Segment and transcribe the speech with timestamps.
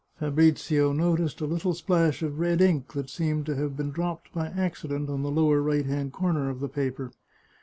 [0.17, 4.47] Fabrizio noticed a little splash of red ink that seemed to have been dropped by
[4.47, 7.11] accident on the lower right hand corner of the paper.